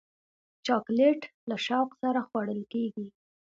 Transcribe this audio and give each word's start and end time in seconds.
چاکلېټ 0.65 1.19
له 1.49 1.55
شوق 1.65 1.89
سره 2.01 2.19
خوړل 2.27 2.61
کېږي. 2.73 3.07